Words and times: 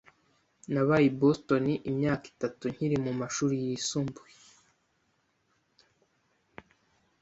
Nabaye 0.73 1.05
i 1.09 1.15
Boston 1.19 1.65
imyaka 1.91 2.25
itatu 2.33 2.63
nkiri 2.73 2.97
mu 3.05 3.11
mashuri 3.19 3.55
yisumbuye. 3.65 4.35